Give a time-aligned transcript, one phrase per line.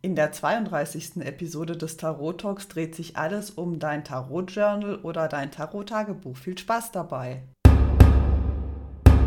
[0.00, 1.22] In der 32.
[1.22, 6.36] Episode des Tarot Talks dreht sich alles um dein Tarot Journal oder dein Tarot Tagebuch.
[6.36, 7.42] Viel Spaß dabei!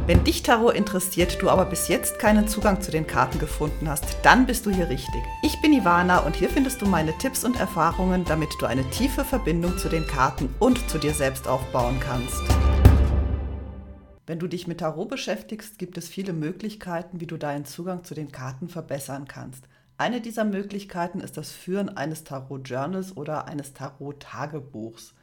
[0.07, 4.15] Wenn dich Tarot interessiert, du aber bis jetzt keinen Zugang zu den Karten gefunden hast,
[4.23, 5.21] dann bist du hier richtig.
[5.43, 9.25] Ich bin Ivana und hier findest du meine Tipps und Erfahrungen, damit du eine tiefe
[9.25, 12.41] Verbindung zu den Karten und zu dir selbst aufbauen kannst.
[14.25, 18.15] Wenn du dich mit Tarot beschäftigst, gibt es viele Möglichkeiten, wie du deinen Zugang zu
[18.15, 19.65] den Karten verbessern kannst.
[19.97, 25.13] Eine dieser Möglichkeiten ist das Führen eines Tarot-Journals oder eines Tarot-Tagebuchs.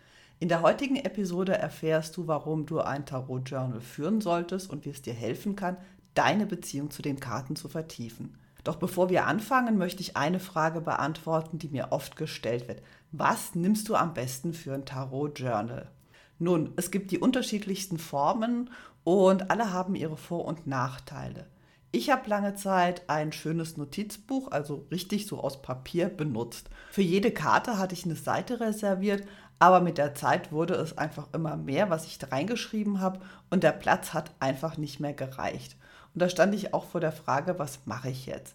[0.41, 5.03] In der heutigen Episode erfährst du, warum du ein Tarot-Journal führen solltest und wie es
[5.03, 5.77] dir helfen kann,
[6.15, 8.39] deine Beziehung zu den Karten zu vertiefen.
[8.65, 12.83] Doch bevor wir anfangen, möchte ich eine Frage beantworten, die mir oft gestellt wird.
[13.13, 15.91] Was nimmst du am besten für ein Tarot-Journal?
[16.39, 18.71] Nun, es gibt die unterschiedlichsten Formen
[19.05, 21.47] und alle haben ihre Vor- und Nachteile.
[21.91, 26.69] Ich habe lange Zeit ein schönes Notizbuch, also richtig so aus Papier, benutzt.
[26.91, 29.27] Für jede Karte hatte ich eine Seite reserviert,
[29.59, 33.63] aber mit der Zeit wurde es einfach immer mehr, was ich da reingeschrieben habe und
[33.63, 35.77] der Platz hat einfach nicht mehr gereicht.
[36.13, 38.55] Und da stand ich auch vor der Frage, was mache ich jetzt?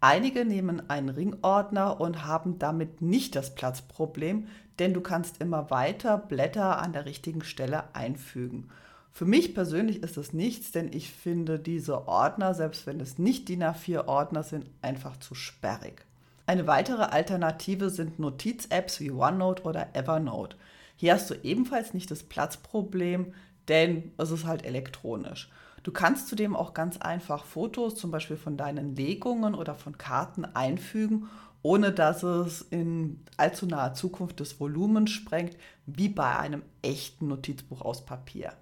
[0.00, 4.48] Einige nehmen einen Ringordner und haben damit nicht das Platzproblem,
[4.80, 8.70] denn du kannst immer weiter Blätter an der richtigen Stelle einfügen.
[9.14, 13.46] Für mich persönlich ist es nichts, denn ich finde diese Ordner, selbst wenn es nicht
[13.48, 16.06] DIN A4 Ordner sind, einfach zu sperrig.
[16.46, 20.56] Eine weitere Alternative sind Notiz-Apps wie OneNote oder Evernote.
[20.96, 23.34] Hier hast du ebenfalls nicht das Platzproblem,
[23.68, 25.50] denn es ist halt elektronisch.
[25.82, 30.46] Du kannst zudem auch ganz einfach Fotos, zum Beispiel von deinen Legungen oder von Karten,
[30.46, 31.28] einfügen,
[31.60, 37.82] ohne dass es in allzu naher Zukunft das Volumen sprengt, wie bei einem echten Notizbuch
[37.82, 38.54] aus Papier.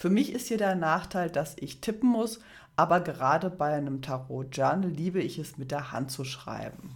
[0.00, 2.40] Für mich ist hier der Nachteil, dass ich tippen muss,
[2.74, 6.94] aber gerade bei einem Tarot-Journal liebe ich es mit der Hand zu schreiben.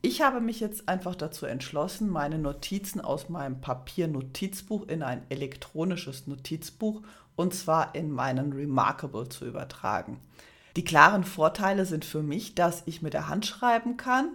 [0.00, 6.26] Ich habe mich jetzt einfach dazu entschlossen, meine Notizen aus meinem Papier-Notizbuch in ein elektronisches
[6.26, 7.02] Notizbuch
[7.36, 10.18] und zwar in meinen Remarkable zu übertragen.
[10.76, 14.30] Die klaren Vorteile sind für mich, dass ich mit der Hand schreiben kann.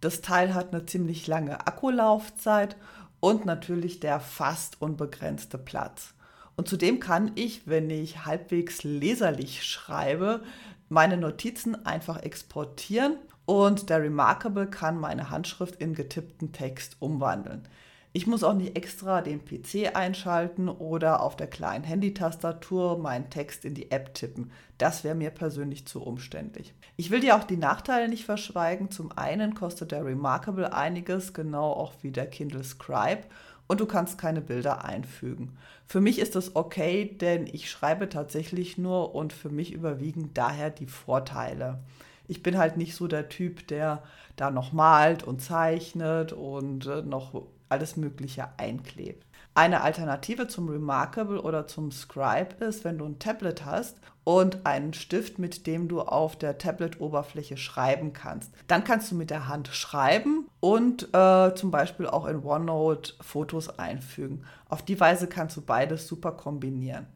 [0.00, 2.76] Das Teil hat eine ziemlich lange Akkulaufzeit
[3.20, 6.15] und natürlich der fast unbegrenzte Platz.
[6.56, 10.42] Und zudem kann ich, wenn ich halbwegs leserlich schreibe,
[10.88, 17.68] meine Notizen einfach exportieren und der Remarkable kann meine Handschrift in getippten Text umwandeln.
[18.16, 23.66] Ich muss auch nicht extra den PC einschalten oder auf der kleinen Handytastatur meinen Text
[23.66, 24.52] in die App tippen.
[24.78, 26.72] Das wäre mir persönlich zu umständlich.
[26.96, 28.90] Ich will dir auch die Nachteile nicht verschweigen.
[28.90, 33.24] Zum einen kostet der Remarkable einiges, genau auch wie der Kindle Scribe
[33.68, 35.56] und du kannst keine Bilder einfügen.
[35.86, 40.70] Für mich ist das okay, denn ich schreibe tatsächlich nur und für mich überwiegen daher
[40.70, 41.80] die Vorteile.
[42.28, 44.02] Ich bin halt nicht so der Typ, der
[44.36, 49.25] da noch malt und zeichnet und äh, noch alles Mögliche einklebt.
[49.56, 54.92] Eine Alternative zum Remarkable oder zum Scribe ist, wenn du ein Tablet hast und einen
[54.92, 58.52] Stift, mit dem du auf der Tablet-Oberfläche schreiben kannst.
[58.66, 63.78] Dann kannst du mit der Hand schreiben und äh, zum Beispiel auch in OneNote Fotos
[63.78, 64.44] einfügen.
[64.68, 67.06] Auf die Weise kannst du beides super kombinieren.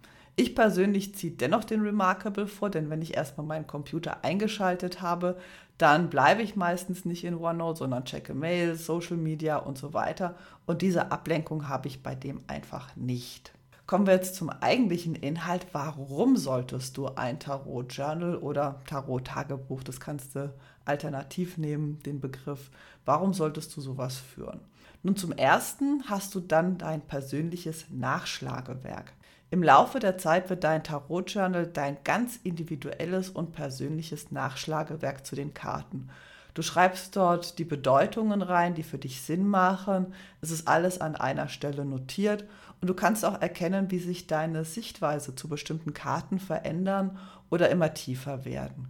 [0.41, 5.37] Ich persönlich ziehe dennoch den Remarkable vor, denn wenn ich erstmal meinen Computer eingeschaltet habe,
[5.77, 10.37] dann bleibe ich meistens nicht in OneNote, sondern checke Mails, Social Media und so weiter.
[10.65, 13.53] Und diese Ablenkung habe ich bei dem einfach nicht.
[13.87, 15.67] Kommen wir jetzt zum eigentlichen Inhalt.
[15.73, 20.55] Warum solltest du ein Tarot-Journal oder Tarot-Tagebuch, das kannst du
[20.87, 22.71] alternativ nehmen, den Begriff,
[23.05, 24.61] warum solltest du sowas führen?
[25.03, 29.13] Nun, zum Ersten hast du dann dein persönliches Nachschlagewerk.
[29.53, 35.55] Im Laufe der Zeit wird dein Tarot-Journal dein ganz individuelles und persönliches Nachschlagewerk zu den
[35.55, 36.09] Karten.
[36.55, 40.15] Du schreibst dort die Bedeutungen rein, die für dich Sinn machen.
[40.41, 42.45] Es ist alles an einer Stelle notiert
[42.81, 47.19] und du kannst auch erkennen, wie sich deine Sichtweise zu bestimmten Karten verändern
[47.51, 48.89] oder immer tiefer werden.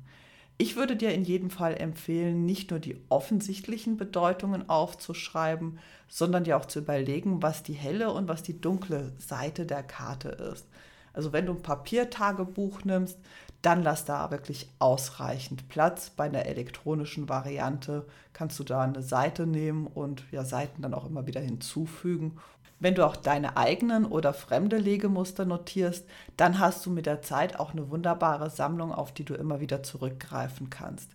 [0.60, 6.58] Ich würde dir in jedem Fall empfehlen, nicht nur die offensichtlichen Bedeutungen aufzuschreiben, sondern dir
[6.58, 10.66] auch zu überlegen, was die helle und was die dunkle Seite der Karte ist.
[11.14, 13.18] Also wenn du ein Papiertagebuch nimmst,
[13.62, 16.10] dann lass da wirklich ausreichend Platz.
[16.10, 21.06] Bei einer elektronischen Variante kannst du da eine Seite nehmen und ja, Seiten dann auch
[21.06, 22.38] immer wieder hinzufügen
[22.80, 26.06] wenn du auch deine eigenen oder fremde Legemuster notierst,
[26.38, 29.82] dann hast du mit der Zeit auch eine wunderbare Sammlung, auf die du immer wieder
[29.82, 31.10] zurückgreifen kannst.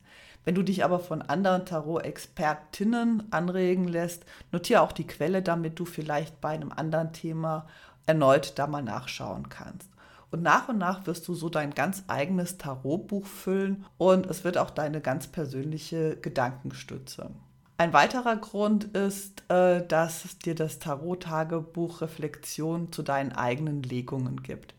[0.45, 5.85] Wenn du dich aber von anderen Tarot-Expertinnen anregen lässt, notiere auch die Quelle, damit du
[5.85, 7.65] vielleicht bei einem anderen Thema
[8.05, 9.89] erneut da mal nachschauen kannst.
[10.31, 14.57] Und nach und nach wirst du so dein ganz eigenes Tarotbuch füllen und es wird
[14.57, 17.29] auch deine ganz persönliche Gedankenstütze.
[17.77, 24.75] Ein weiterer Grund ist, äh, dass dir das Tarot-Tagebuch Reflexion zu deinen eigenen Legungen gibt.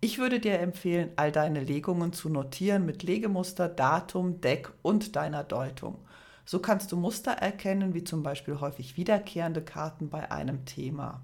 [0.00, 5.44] Ich würde dir empfehlen, all deine Legungen zu notieren mit Legemuster, Datum, Deck und deiner
[5.44, 5.98] Deutung.
[6.44, 11.22] So kannst du Muster erkennen, wie zum Beispiel häufig wiederkehrende Karten bei einem Thema.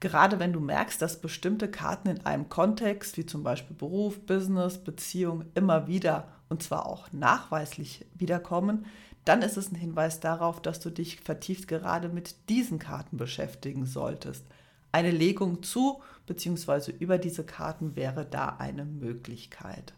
[0.00, 4.78] Gerade wenn du merkst, dass bestimmte Karten in einem Kontext, wie zum Beispiel Beruf, Business,
[4.78, 8.86] Beziehung, immer wieder und zwar auch nachweislich wiederkommen,
[9.24, 13.84] dann ist es ein Hinweis darauf, dass du dich vertieft gerade mit diesen Karten beschäftigen
[13.84, 14.46] solltest.
[14.92, 16.92] Eine Legung zu bzw.
[16.92, 19.92] über diese Karten wäre da eine Möglichkeit.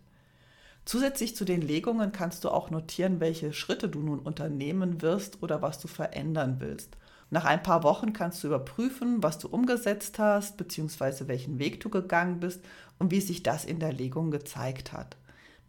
[0.84, 5.62] Zusätzlich zu den Legungen kannst du auch notieren, welche Schritte du nun unternehmen wirst oder
[5.62, 6.96] was du verändern willst.
[7.30, 11.28] Nach ein paar Wochen kannst du überprüfen, was du umgesetzt hast bzw.
[11.28, 12.62] welchen Weg du gegangen bist
[12.98, 15.16] und wie sich das in der Legung gezeigt hat.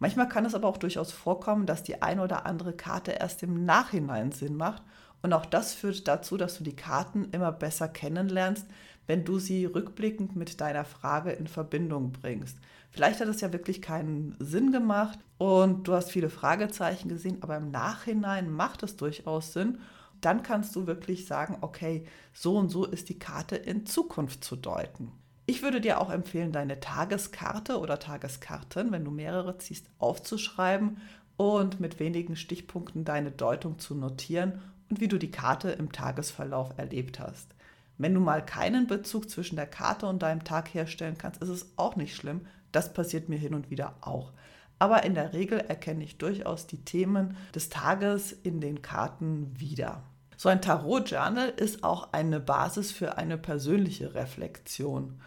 [0.00, 3.64] Manchmal kann es aber auch durchaus vorkommen, dass die eine oder andere Karte erst im
[3.64, 4.82] Nachhinein Sinn macht
[5.22, 8.66] und auch das führt dazu, dass du die Karten immer besser kennenlernst,
[9.06, 12.58] wenn du sie rückblickend mit deiner Frage in Verbindung bringst.
[12.90, 17.56] Vielleicht hat es ja wirklich keinen Sinn gemacht und du hast viele Fragezeichen gesehen, aber
[17.56, 19.78] im Nachhinein macht es durchaus Sinn.
[20.22, 24.56] Dann kannst du wirklich sagen, okay, so und so ist die Karte in Zukunft zu
[24.56, 25.12] deuten.
[25.44, 30.98] Ich würde dir auch empfehlen, deine Tageskarte oder Tageskarten, wenn du mehrere ziehst, aufzuschreiben
[31.36, 36.70] und mit wenigen Stichpunkten deine Deutung zu notieren und wie du die Karte im Tagesverlauf
[36.78, 37.54] erlebt hast.
[37.98, 41.72] Wenn du mal keinen Bezug zwischen der Karte und deinem Tag herstellen kannst, ist es
[41.76, 42.46] auch nicht schlimm.
[42.70, 44.32] Das passiert mir hin und wieder auch.
[44.78, 50.02] Aber in der Regel erkenne ich durchaus die Themen des Tages in den Karten wieder.
[50.42, 55.20] So ein Tarot-Journal ist auch eine Basis für eine persönliche Reflexion.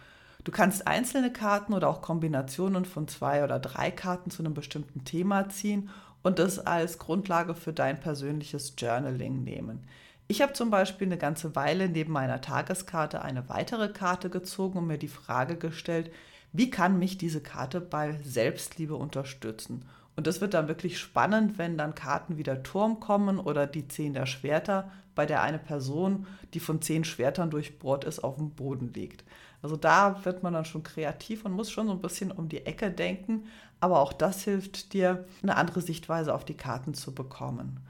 [0.44, 5.06] Du kannst einzelne Karten oder auch Kombinationen von zwei oder drei Karten zu einem bestimmten
[5.06, 5.88] Thema ziehen
[6.22, 9.88] und das als Grundlage für dein persönliches Journaling nehmen.
[10.28, 14.86] Ich habe zum Beispiel eine ganze Weile neben meiner Tageskarte eine weitere Karte gezogen und
[14.86, 16.10] mir die Frage gestellt,
[16.52, 19.86] wie kann mich diese Karte bei Selbstliebe unterstützen?
[20.16, 23.86] Und das wird dann wirklich spannend, wenn dann Karten wie der Turm kommen oder die
[23.86, 28.50] Zehn der Schwerter, bei der eine Person, die von zehn Schwertern durchbohrt ist, auf dem
[28.50, 29.24] Boden liegt.
[29.62, 32.66] Also da wird man dann schon kreativ und muss schon so ein bisschen um die
[32.66, 33.46] Ecke denken,
[33.80, 37.80] aber auch das hilft dir, eine andere Sichtweise auf die Karten zu bekommen.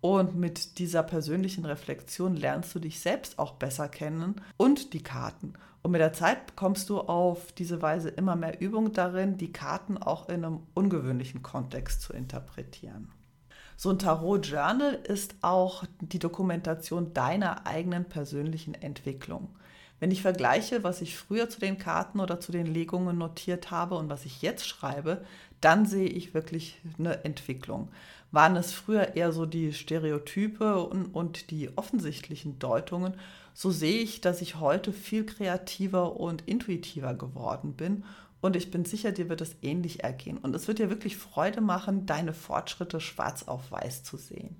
[0.00, 5.54] Und mit dieser persönlichen Reflexion lernst du dich selbst auch besser kennen und die Karten.
[5.82, 9.96] Und mit der Zeit bekommst du auf diese Weise immer mehr Übung darin, die Karten
[9.96, 13.12] auch in einem ungewöhnlichen Kontext zu interpretieren.
[13.76, 19.54] So ein Tarot-Journal ist auch die Dokumentation deiner eigenen persönlichen Entwicklung.
[20.00, 23.94] Wenn ich vergleiche, was ich früher zu den Karten oder zu den Legungen notiert habe
[23.94, 25.24] und was ich jetzt schreibe,
[25.60, 27.88] dann sehe ich wirklich eine Entwicklung
[28.36, 33.14] waren es früher eher so die Stereotype und, und die offensichtlichen Deutungen,
[33.54, 38.04] so sehe ich, dass ich heute viel kreativer und intuitiver geworden bin.
[38.42, 40.36] Und ich bin sicher, dir wird es ähnlich ergehen.
[40.36, 44.56] Und es wird dir wirklich Freude machen, deine Fortschritte schwarz auf weiß zu sehen.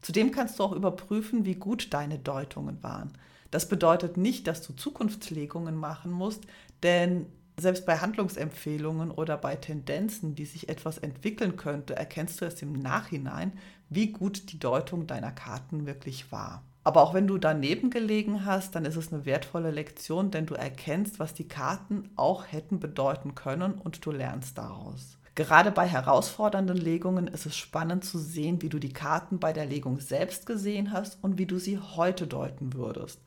[0.00, 3.12] Zudem kannst du auch überprüfen, wie gut deine Deutungen waren.
[3.50, 6.44] Das bedeutet nicht, dass du Zukunftslegungen machen musst,
[6.82, 12.62] denn selbst bei Handlungsempfehlungen oder bei Tendenzen, wie sich etwas entwickeln könnte, erkennst du erst
[12.62, 13.52] im Nachhinein,
[13.88, 16.64] wie gut die Deutung deiner Karten wirklich war.
[16.82, 20.54] Aber auch wenn du daneben gelegen hast, dann ist es eine wertvolle Lektion, denn du
[20.54, 25.18] erkennst, was die Karten auch hätten bedeuten können und du lernst daraus.
[25.34, 29.66] Gerade bei herausfordernden Legungen ist es spannend zu sehen, wie du die Karten bei der
[29.66, 33.20] Legung selbst gesehen hast und wie du sie heute deuten würdest.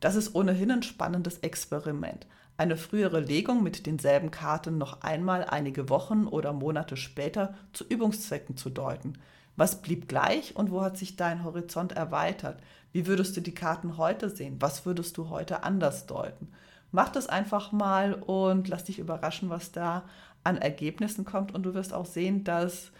[0.00, 5.88] Das ist ohnehin ein spannendes Experiment eine frühere Legung mit denselben Karten noch einmal einige
[5.88, 9.18] Wochen oder Monate später zu Übungszwecken zu deuten.
[9.56, 12.60] Was blieb gleich und wo hat sich dein Horizont erweitert?
[12.92, 14.56] Wie würdest du die Karten heute sehen?
[14.60, 16.48] Was würdest du heute anders deuten?
[16.90, 20.04] Mach das einfach mal und lass dich überraschen, was da
[20.44, 21.54] an Ergebnissen kommt.
[21.54, 22.92] Und du wirst auch sehen, dass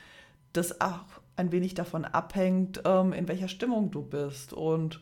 [0.52, 1.04] das auch
[1.36, 5.00] ein wenig davon abhängt, ähm, in welcher Stimmung du bist und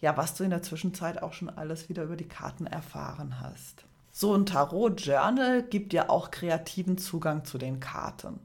[0.00, 3.84] ja, was du in der Zwischenzeit auch schon alles wieder über die Karten erfahren hast.
[4.14, 8.40] So ein Tarot-Journal gibt dir auch kreativen Zugang zu den Karten.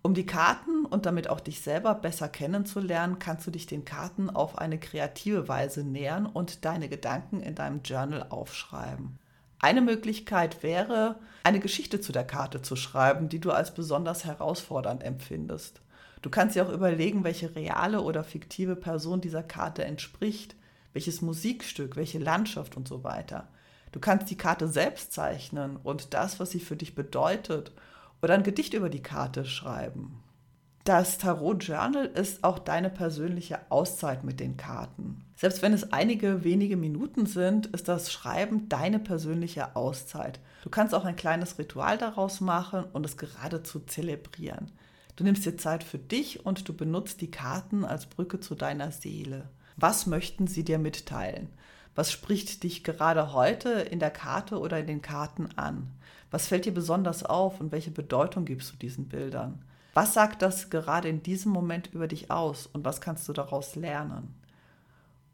[0.00, 4.30] Um die Karten und damit auch dich selber besser kennenzulernen, kannst du dich den Karten
[4.30, 9.18] auf eine kreative Weise nähern und deine Gedanken in deinem Journal aufschreiben.
[9.58, 15.02] Eine Möglichkeit wäre, eine Geschichte zu der Karte zu schreiben, die du als besonders herausfordernd
[15.02, 15.82] empfindest.
[16.22, 20.56] Du kannst dir auch überlegen, welche reale oder fiktive Person dieser Karte entspricht,
[20.94, 23.48] welches Musikstück, welche Landschaft und so weiter.
[23.92, 27.72] Du kannst die Karte selbst zeichnen und das, was sie für dich bedeutet,
[28.22, 30.22] oder ein Gedicht über die Karte schreiben.
[30.84, 35.24] Das Tarot Journal ist auch deine persönliche Auszeit mit den Karten.
[35.36, 40.40] Selbst wenn es einige wenige Minuten sind, ist das Schreiben deine persönliche Auszeit.
[40.62, 44.72] Du kannst auch ein kleines Ritual daraus machen und es geradezu zelebrieren.
[45.16, 48.90] Du nimmst dir Zeit für dich und du benutzt die Karten als Brücke zu deiner
[48.90, 49.50] Seele.
[49.76, 51.50] Was möchten sie dir mitteilen?
[51.94, 55.90] Was spricht dich gerade heute in der Karte oder in den Karten an?
[56.30, 59.64] Was fällt dir besonders auf und welche Bedeutung gibst du diesen Bildern?
[59.94, 63.74] Was sagt das gerade in diesem Moment über dich aus und was kannst du daraus
[63.74, 64.34] lernen?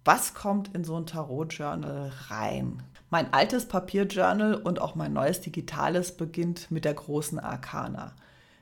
[0.05, 2.83] Was kommt in so ein Tarot-Journal rein?
[3.11, 8.15] Mein altes Papierjournal und auch mein neues digitales beginnt mit der großen Arkana.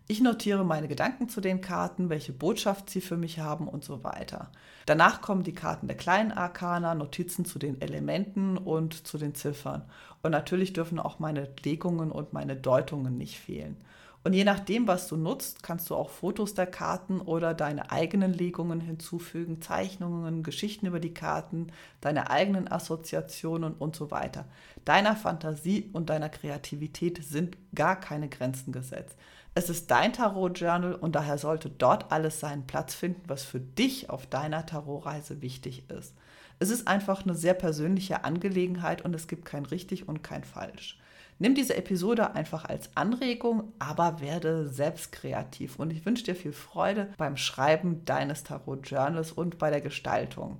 [0.06, 4.04] Ich notiere meine Gedanken zu den Karten, welche Botschaft sie für mich haben und so
[4.04, 4.50] weiter.
[4.84, 9.88] Danach kommen die Karten der kleinen Arkana, Notizen zu den Elementen und zu den Ziffern.
[10.23, 13.78] Und natürlich dürfen auch meine Legungen und meine Deutungen nicht fehlen.
[14.25, 18.34] Und je nachdem, was du nutzt, kannst du auch Fotos der Karten oder deine eigenen
[18.34, 21.68] Legungen hinzufügen, Zeichnungen, Geschichten über die Karten,
[22.02, 24.46] deine eigenen Assoziationen und so weiter.
[24.84, 29.16] Deiner Fantasie und deiner Kreativität sind gar keine Grenzen gesetzt.
[29.56, 34.11] Es ist dein Tarot-Journal und daher sollte dort alles seinen Platz finden, was für dich
[34.11, 36.12] auf deiner Tarotreise wichtig ist.
[36.58, 40.99] Es ist einfach eine sehr persönliche Angelegenheit und es gibt kein richtig und kein falsch.
[41.38, 45.78] Nimm diese Episode einfach als Anregung, aber werde selbst kreativ.
[45.78, 50.58] Und ich wünsche dir viel Freude beim Schreiben deines Tarot Journals und bei der Gestaltung.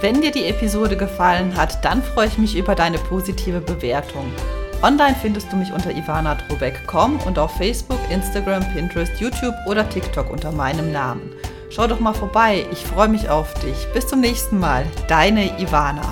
[0.00, 4.32] Wenn dir die Episode gefallen hat, dann freue ich mich über deine positive Bewertung.
[4.82, 10.50] Online findest du mich unter ivanadrobeck.com und auf Facebook, Instagram, Pinterest, YouTube oder TikTok unter
[10.50, 11.30] meinem Namen.
[11.70, 13.86] Schau doch mal vorbei, ich freue mich auf dich.
[13.94, 16.02] Bis zum nächsten Mal, deine Ivana.